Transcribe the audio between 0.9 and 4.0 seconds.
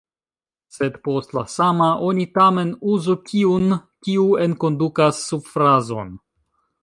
post “la sama” oni tamen uzu kiun,